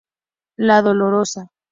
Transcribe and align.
La 0.57 0.81
Dolorosa. 0.81 1.47